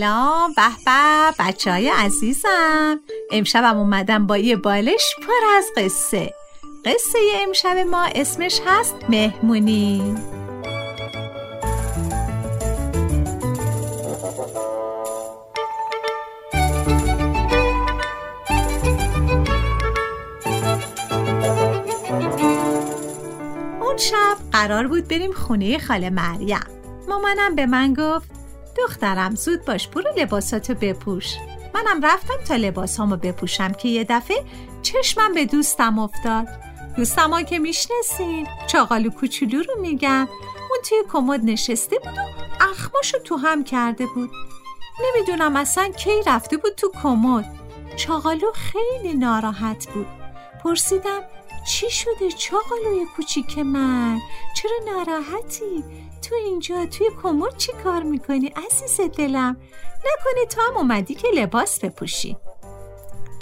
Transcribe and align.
سلام. 0.00 0.52
به 0.56 0.62
به 0.84 1.44
بچه 1.44 1.72
های 1.72 1.88
عزیزم. 1.88 3.00
امشبم 3.30 3.78
اومدم 3.78 4.26
با 4.26 4.36
یه 4.36 4.56
بالش 4.56 5.14
پر 5.26 5.56
از 5.56 5.64
قصه. 5.76 6.34
قصه 6.84 7.18
امشب 7.46 7.76
ما 7.76 8.04
اسمش 8.14 8.60
هست 8.66 8.94
مهمونی. 9.08 10.14
اون 23.80 23.96
شب 23.96 24.36
قرار 24.52 24.86
بود 24.86 25.08
بریم 25.08 25.32
خونه 25.32 25.78
خاله 25.78 26.10
مریم. 26.10 26.60
مامانم 27.08 27.54
به 27.54 27.66
من 27.66 27.94
گفت 27.94 28.39
دخترم 28.80 29.34
زود 29.34 29.64
باش 29.64 29.88
برو 29.88 30.12
لباساتو 30.16 30.74
بپوش. 30.74 31.34
منم 31.74 32.04
رفتم 32.04 32.44
تا 32.48 32.56
لباسامو 32.56 33.16
بپوشم 33.16 33.72
که 33.72 33.88
یه 33.88 34.04
دفعه 34.04 34.44
چشمم 34.82 35.34
به 35.34 35.46
دوستم 35.46 35.98
افتاد. 35.98 36.46
دوستم 36.96 37.42
که 37.42 37.58
می‌شناسین 37.58 38.46
چاقالو 38.66 39.10
کوچولو 39.10 39.62
رو 39.62 39.80
میگم. 39.80 40.28
اون 40.70 40.78
توی 40.88 40.98
کمد 41.12 41.40
نشسته 41.44 41.98
بود 41.98 42.18
و 42.18 42.64
اخماشو 42.70 43.18
تو 43.18 43.36
هم 43.36 43.64
کرده 43.64 44.06
بود. 44.06 44.30
نمی‌دونم 45.04 45.56
اصلا 45.56 45.88
کی 45.88 46.10
رفته 46.26 46.56
بود 46.56 46.74
تو 46.74 46.92
کمد. 47.02 47.44
چاقالو 47.96 48.52
خیلی 48.54 49.14
ناراحت 49.14 49.88
بود. 49.88 50.06
پرسیدم 50.64 51.20
چی 51.68 51.90
شده 51.90 52.30
چاقالوی 52.38 53.06
کوچیک 53.16 53.58
من؟ 53.58 54.20
چرا 54.56 54.92
ناراحتی؟ 54.92 55.84
تو 56.22 56.34
اینجا 56.34 56.86
توی 56.86 57.06
کمد 57.22 57.56
چی 57.56 57.72
کار 57.84 58.02
می‌کنی؟ 58.02 58.46
عزیز 58.46 59.00
دلم. 59.16 59.56
نکنه 59.98 60.46
تو 60.50 60.60
هم 60.60 60.76
اومدی 60.76 61.14
که 61.14 61.28
لباس 61.34 61.80
بپوشی. 61.80 62.36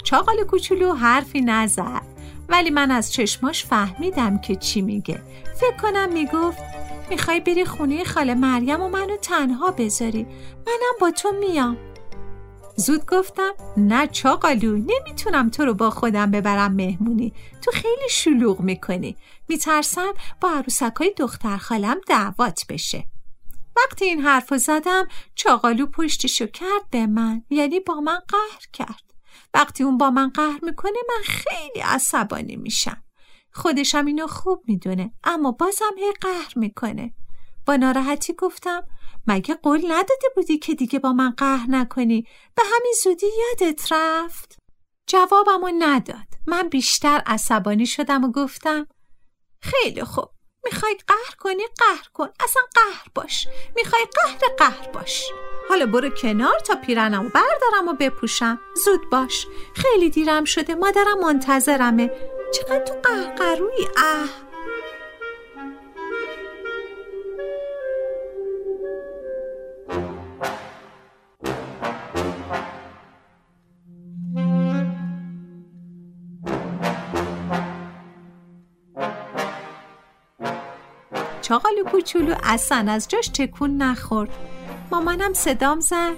چاقال 0.03 0.43
کوچولو 0.43 0.93
حرفی 0.93 1.41
نزد. 1.41 2.01
ولی 2.49 2.69
من 2.69 2.91
از 2.91 3.13
چشماش 3.13 3.65
فهمیدم 3.65 4.37
که 4.37 4.55
چی 4.55 4.81
میگه. 4.81 5.21
فکر 5.59 5.77
کنم 5.81 6.09
می‌گفت 6.13 6.63
می‌خوای 7.09 7.39
بری 7.39 7.65
خونه 7.65 8.03
خاله 8.03 8.33
مریم 8.33 8.81
و 8.81 8.89
منو 8.89 9.17
تنها 9.17 9.71
بذاری. 9.71 10.23
منم 10.67 10.95
با 11.01 11.11
تو 11.11 11.31
میام. 11.31 11.77
زود 12.79 13.05
گفتم 13.05 13.53
نه 13.77 14.07
چاقالو 14.07 14.77
نمی‌تونم 14.77 15.49
تو 15.49 15.65
رو 15.65 15.73
با 15.73 15.89
خودم 15.89 16.31
ببرم 16.31 16.73
مهمونی. 16.73 17.33
تو 17.61 17.71
خیلی 17.71 18.09
شلوغ 18.09 18.59
می‌کنی. 18.59 19.17
میترسم 19.49 20.13
با 20.41 20.49
عروسکای 20.49 21.13
دختر 21.17 21.57
خالم 21.57 22.01
دعوات 22.07 22.65
بشه. 22.69 23.07
وقتی 23.75 24.05
این 24.05 24.21
حرفو 24.21 24.57
زدم 24.57 25.07
چاقالو 25.35 25.85
پشتشو 25.85 26.47
کرد 26.47 26.89
به 26.91 27.07
من 27.07 27.43
یعنی 27.49 27.79
با 27.79 28.01
من 28.01 28.19
قهر 28.27 28.65
کرد. 28.73 29.03
وقتی 29.53 29.83
اون 29.83 29.97
با 29.97 30.09
من 30.09 30.29
قهر 30.29 30.59
می‌کنه 30.63 30.97
من 31.09 31.23
خیلی 31.23 31.79
عصبانی 31.83 32.55
میشم. 32.55 33.03
خودشم 33.51 34.05
اینو 34.05 34.27
خوب 34.27 34.63
می‌دونه 34.67 35.11
اما 35.23 35.51
بازم 35.51 35.97
هی 35.97 36.11
قهر 36.21 36.53
می‌کنه. 36.55 37.13
با 37.69 37.75
ناراحتی 37.75 38.33
گفتم 38.33 38.83
مگه 39.27 39.55
قول 39.55 39.91
نداده 39.91 40.29
بودی 40.35 40.57
که 40.57 40.75
دیگه 40.75 40.99
با 40.99 41.13
من 41.13 41.29
قهر 41.29 41.65
نکنی؟ 41.69 42.27
به 42.55 42.63
همین 42.65 42.93
زودی 43.03 43.27
یادت 43.39 43.91
رفت؟ 43.91 44.57
جوابمو 45.07 45.71
نداد. 45.79 46.25
من 46.47 46.69
بیشتر 46.69 47.23
عصبانی 47.25 47.85
شدم 47.85 48.23
و 48.23 48.31
گفتم 48.31 48.87
خیلی 49.61 50.03
خوب. 50.03 50.29
می‌خوای 50.63 50.97
قهر 51.07 51.35
کنی؟ 51.39 51.63
قهر 51.77 52.07
کن. 52.13 52.27
اصلا 52.39 52.61
قهر 52.75 53.07
باش. 53.15 53.47
می‌خوای 53.75 54.07
قهر 54.15 54.53
قهر 54.57 54.91
باش. 54.91 55.31
حالا 55.69 55.85
برو 55.85 56.09
کنار 56.09 56.59
تا 56.59 56.75
پیرنمو 56.75 57.29
بردارم 57.29 57.87
و 57.87 57.93
بپوشم. 57.93 58.59
زود 58.85 59.09
باش. 59.09 59.47
خیلی 59.75 60.09
دیرم 60.09 60.43
شده. 60.43 60.75
مادرم 60.75 61.19
منتظرمه. 61.19 62.11
چقدر 62.53 62.83
تو 62.83 62.93
قهقرویی. 62.93 63.87
اه. 63.97 64.48
چاقالو 81.41 81.83
کوچولو 81.83 82.35
اصلا 82.43 82.91
از 82.91 83.07
جاش 83.07 83.27
تکون 83.27 83.77
نخورد. 83.77 84.29
مامانم 84.91 85.33
صدام 85.33 85.79
زد. 85.79 86.15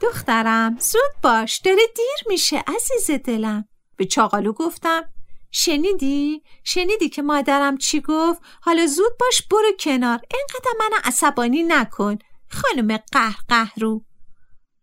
دخترم 0.00 0.76
زود 0.80 1.22
باش 1.22 1.58
داره 1.58 1.82
دیر 1.96 2.28
میشه 2.28 2.64
عزیز 2.66 3.20
دلم. 3.24 3.68
به 3.96 4.04
چاقالو 4.04 4.52
گفتم 4.52 5.02
شنیدی؟ 5.50 6.42
شنیدی 6.64 7.08
که 7.08 7.22
مادرم 7.22 7.76
چی 7.76 8.00
گفت؟ 8.00 8.42
حالا 8.62 8.86
زود 8.86 9.12
باش 9.20 9.42
برو 9.42 9.72
کنار 9.80 10.20
اینقدر 10.34 10.72
من 10.80 10.98
عصبانی 11.04 11.62
نکن. 11.62 12.18
خانم 12.50 12.96
قهر 13.12 13.38
قهرو. 13.48 14.04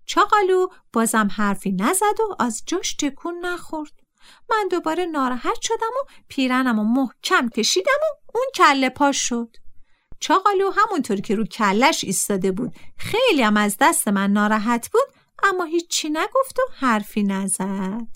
چاقالو 0.06 0.68
بازم 0.94 1.28
حرفی 1.36 1.72
نزد 1.72 2.20
و 2.20 2.44
از 2.44 2.64
جاش 2.66 2.94
تکون 2.94 3.46
نخورد. 3.46 3.99
من 4.50 4.68
دوباره 4.72 5.06
ناراحت 5.06 5.62
شدم 5.62 5.92
و 6.02 6.10
پیرنم 6.28 6.80
و 6.80 6.84
محکم 6.84 7.50
کشیدم 7.50 8.00
و 8.02 8.32
اون 8.36 8.46
کله 8.56 8.90
پاش 8.90 9.18
شد. 9.18 9.56
چاقالو 10.20 10.72
همونطور 10.72 11.22
که 11.22 11.36
رو 11.36 11.46
کلش 11.46 12.04
ایستاده 12.04 12.52
بود. 12.52 12.74
خیلی 12.98 13.42
هم 13.42 13.58
از 13.58 13.78
دست 13.80 14.08
من 14.08 14.32
ناراحت 14.32 14.90
بود 14.92 15.20
اما 15.44 15.64
هیچی 15.64 16.10
نگفت 16.10 16.60
و 16.60 16.62
حرفی 16.76 17.24
نزد. 17.24 18.08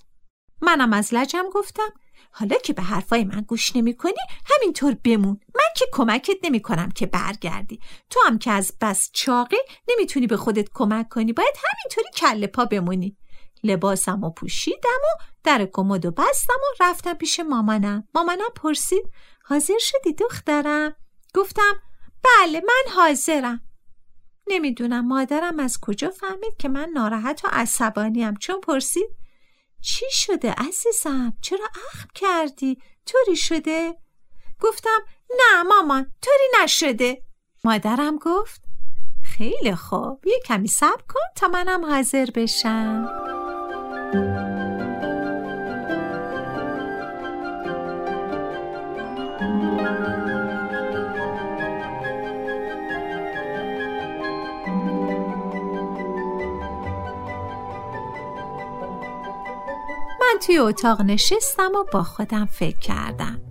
منم 0.61 0.93
از 0.93 1.13
لجم 1.13 1.45
گفتم 1.53 1.89
حالا 2.31 2.55
که 2.55 2.73
به 2.73 2.81
حرفای 2.81 3.23
من 3.23 3.41
گوش 3.41 3.75
نمی 3.75 3.97
کنی 3.97 4.13
همینطور 4.45 4.97
بمون. 5.03 5.39
من 5.55 5.73
که 5.77 5.85
کمکت 5.91 6.37
نمی 6.43 6.61
کنم 6.61 6.91
که 6.91 7.05
برگردی. 7.05 7.79
تو 8.09 8.19
هم 8.25 8.37
که 8.37 8.51
از 8.51 8.73
بس 8.81 9.09
چاقی 9.13 9.57
نمی‌تونی 9.89 10.27
به 10.27 10.37
خودت 10.37 10.69
کمک 10.73 11.09
کنی 11.09 11.33
باید 11.33 11.55
همینطوری 11.55 12.07
کله 12.15 12.47
پا 12.47 12.65
بمونی. 12.65 13.17
لباسم 13.63 14.23
و 14.23 14.29
پوشیدم 14.29 14.99
و 15.03 15.23
در 15.43 15.65
کمد 15.73 16.05
و 16.05 16.11
بستم 16.11 16.53
و 16.53 16.83
رفتم 16.83 17.13
پیش 17.13 17.39
مامانم. 17.39 18.07
مامانم 18.15 18.49
پرسید 18.55 19.09
حاضر 19.43 19.79
شدی 19.79 20.13
دخترم؟ 20.13 20.95
گفتم 21.33 21.73
بله 22.23 22.61
من 22.67 22.93
حاضرم. 22.95 23.61
نمی‌دونم 24.47 25.07
مادرم 25.07 25.59
از 25.59 25.79
کجا 25.81 26.09
فهمید 26.09 26.57
که 26.59 26.69
من 26.69 26.89
ناراحت 26.93 27.45
و 27.45 27.47
عصبانیم. 27.51 28.35
چون 28.35 28.61
پرسید 28.61 29.09
چی 29.81 30.05
شده 30.11 30.51
عزیزم؟ 30.51 31.33
چرا 31.41 31.65
اخم 31.93 32.07
کردی؟ 32.15 32.77
طوری 33.05 33.35
شده؟ 33.35 33.93
گفتم 34.61 34.99
نه 35.29 35.63
مامان 35.63 36.13
طوری 36.21 36.63
نشده. 36.63 37.23
مادرم 37.63 38.17
گفت 38.17 38.61
خیلی 39.23 39.75
خوب 39.75 40.27
یه 40.27 40.39
کمی 40.45 40.67
صبر 40.67 41.03
کن 41.09 41.19
تا 41.35 41.47
منم 41.47 41.85
حاضر 41.85 42.29
بشم. 42.35 43.32
توی 60.45 60.57
اتاق 60.57 61.01
نشستم 61.01 61.71
و 61.79 61.83
با 61.91 62.03
خودم 62.03 62.45
فکر 62.45 62.79
کردم. 62.79 63.41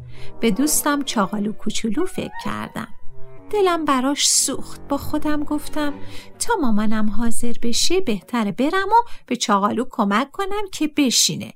به 0.40 0.50
دوستم 0.50 1.02
چاقالو 1.02 1.52
کوچولو 1.52 2.06
فکر 2.06 2.32
کردم. 2.44 2.88
دلم 3.50 3.84
براش 3.84 4.28
سوخت. 4.28 4.88
با 4.88 4.96
خودم 4.96 5.44
گفتم 5.44 5.94
تا 6.38 6.54
مامانم 6.60 7.10
حاضر 7.10 7.52
بشه 7.62 8.00
بهتره 8.00 8.52
برم 8.52 8.88
و 8.88 9.08
به 9.26 9.36
چاقالو 9.36 9.84
کمک 9.90 10.30
کنم 10.30 10.68
که 10.72 10.88
بشینه. 10.96 11.52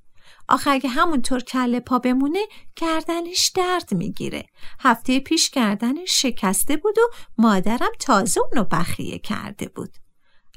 آخه 0.49 0.71
اگه 0.71 0.89
همونطور 0.89 1.41
کله 1.41 1.81
پا 1.81 1.99
بمونه 1.99 2.47
گردنش 2.77 3.53
درد 3.55 3.95
می‌گیره. 3.95 4.45
هفته 4.81 5.21
پیش 5.21 5.51
گردنش 5.51 6.23
شکسته 6.23 6.77
بود 6.77 6.99
و 6.99 7.11
مادرم 7.39 7.93
تازه 8.01 8.41
اونو 8.41 8.65
بخیه 8.65 9.19
کرده 9.19 9.69
بود. 9.69 9.91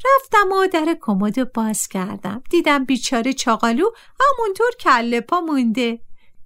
رفتم 0.06 0.51
و 0.51 0.68
در 0.68 0.98
کمد 1.01 1.54
باز 1.54 1.88
کردم. 1.88 2.44
دیدم 2.50 2.86
بیچاره 2.86 3.34
چاقالو 3.34 3.92
همونطور 4.19 4.72
کله 4.80 5.22
پا 5.22 5.42
مونده. 5.42 6.01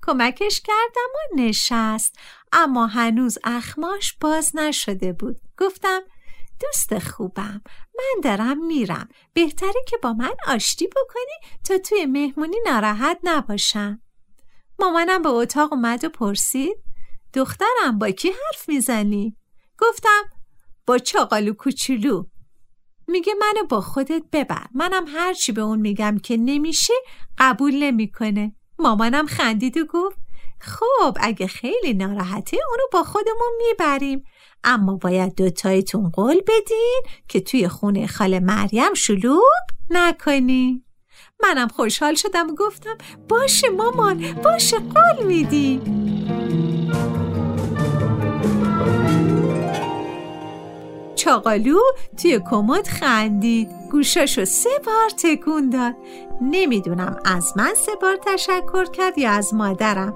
کمکش 0.06 0.62
کردم 0.62 1.10
و 1.16 1.42
نشست. 1.42 2.16
اما 2.52 2.88
هنوز 2.88 3.38
اخماش 3.44 4.18
باز 4.22 4.56
نشده 4.56 5.14
بود. 5.14 5.40
گفتم 5.58 6.02
دوست 6.62 7.00
خوبم 7.00 7.62
من 7.98 8.22
دارم 8.24 8.66
میرم. 8.66 9.10
بهتره 9.34 9.84
که 9.88 9.98
با 9.98 10.14
من 10.14 10.34
آشتی 10.48 10.88
بکنی 10.88 11.54
تا 11.64 11.78
توی 11.78 12.06
مهمونی 12.06 12.58
ناراحت 12.66 13.20
نباشم. 13.24 14.02
مامانم 14.80 15.22
به 15.22 15.30
اتاق 15.30 15.74
اومد 15.74 16.06
و 16.06 16.10
پرسید 16.10 16.78
دخترم 17.34 18.00
با 18.00 18.10
کی 18.10 18.30
حرف 18.30 18.70
می‌زنی؟ 18.70 19.38
گفتم 19.78 20.24
با 20.86 20.98
چاقالو 20.98 21.54
کوچولو. 21.54 22.26
میگه 23.08 23.34
منو 23.40 23.68
با 23.68 23.82
خودت 23.82 24.24
ببر. 24.32 24.66
منم 24.74 25.06
هرچی 25.08 25.52
به 25.52 25.62
اون 25.62 25.80
میگم 25.80 26.18
که 26.24 26.38
نمیشه 26.38 26.94
قبول 27.38 27.84
نمی‌کنه. 27.84 28.56
مامانم 28.80 29.26
خندید 29.26 29.78
و 29.78 29.86
گفت 29.86 30.18
خب 30.60 31.18
اگه 31.20 31.48
خیلی 31.48 31.94
ناراحته 31.94 32.58
اونو 32.70 32.84
با 32.94 33.04
خودمون 33.04 33.52
می‌بریم. 33.68 34.24
اما 34.64 34.96
باید 34.96 35.36
دوتایتون 35.36 36.10
قول 36.10 36.42
بدین 36.48 37.02
که 37.28 37.40
توی 37.40 37.68
خونه 37.68 38.08
خاله 38.08 38.40
مریم 38.40 38.94
شلوغ 38.94 39.42
نکنی. 39.90 40.86
منم 41.44 41.68
خوشحال 41.68 42.16
شدم 42.16 42.50
و 42.50 42.56
گفتم 42.56 42.98
باشه 43.30 43.70
مامان 43.70 44.34
باشه 44.44 44.78
قول 44.80 45.26
میدی. 45.28 46.03
چاقالو 51.24 51.80
توی 52.18 52.40
کمد 52.50 52.88
خندید. 52.88 53.70
گوشاشو 53.92 54.46
سه 54.46 54.70
بار 54.86 55.10
تکون 55.10 55.70
داد. 55.70 55.94
نمی‌دونم 56.42 57.20
از 57.26 57.54
من 57.58 57.74
سه 57.86 57.92
بار 58.02 58.18
تشکر 58.26 58.86
کرد 58.86 59.18
یا 59.18 59.32
از 59.32 59.54
مادرم. 59.54 60.14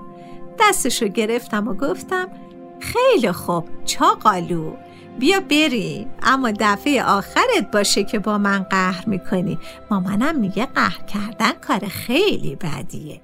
دستشو 0.59 1.07
گرفتم 1.07 1.67
و 1.67 1.73
گفتم 1.73 2.27
خیلی 2.79 3.31
خوب 3.31 3.65
چاقالو. 3.85 4.73
بیا 5.19 5.39
بریم. 5.39 6.11
اما 6.23 6.51
دفعه 6.59 7.03
آخرت 7.03 7.71
باشه 7.73 8.03
که 8.03 8.19
با 8.19 8.37
من 8.37 8.63
قهر 8.63 9.09
می‌کنی. 9.09 9.59
مامانم 9.91 10.39
میگه 10.39 10.65
قهر 10.65 11.03
کردن 11.05 11.51
کار 11.51 11.79
خیلی 11.79 12.55
بدیه. 12.55 13.21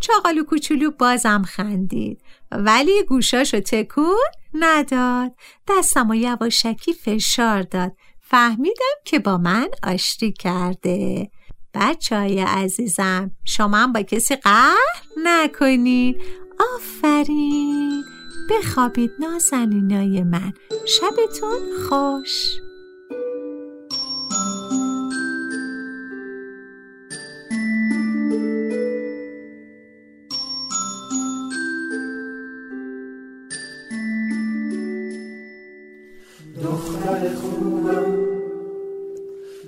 چاقالو 0.00 0.44
کوچولو 0.44 0.90
بازم 0.90 1.42
خندید. 1.46 2.20
ولی 2.52 3.02
گوشاشو 3.02 3.60
تکون 3.60 4.16
نداد. 4.58 5.32
دستم 5.68 6.10
و 6.10 6.14
یواشکی 6.14 6.92
فشار 6.92 7.62
داد. 7.62 7.92
فهمیدم 8.20 8.96
که 9.04 9.18
با 9.18 9.38
من 9.38 9.68
آشتی 9.82 10.32
کرده. 10.32 11.30
بچه 11.74 12.16
های 12.18 12.40
عزیزم 12.40 13.30
شما 13.44 13.76
هم 13.76 13.92
با 13.92 14.02
کسی 14.02 14.36
قهر 14.36 15.02
نکنین. 15.24 16.20
آفرین. 16.74 18.04
بخوابید 18.50 19.10
نازنینای 19.20 20.22
من. 20.22 20.52
شبتون 20.86 21.60
خوش. 21.88 22.65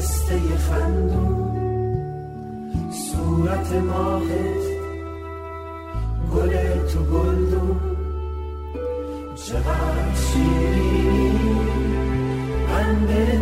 پسته 0.00 0.40
خندون. 0.56 1.90
صورت 2.90 3.72
ماهت 3.72 4.64
گل 6.34 6.52
تو 6.88 6.98
گلدون. 7.04 7.80
چقدر 9.44 10.14
شیرینی 10.14 11.32
بنده 12.68 13.40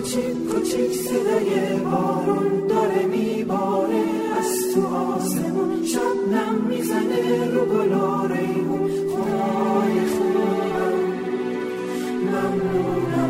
چیک 0.00 0.06
و 0.06 0.06
چیک 0.12 0.54
و 0.54 0.60
چیک 0.60 0.92
صدای 0.92 1.76
بارون 1.76 2.66
داره 2.68 3.06
میباره. 3.06 4.02
از 4.38 4.74
تو 4.74 4.86
آسمون 4.96 5.84
شبنم 5.86 6.54
می‌زنه 6.68 7.50
رو 7.54 7.64
گلا 7.64 8.26
ریحون 8.26 8.90
خدای 8.90 10.00
خوبم. 10.06 10.94
ممنونم. 12.22 13.29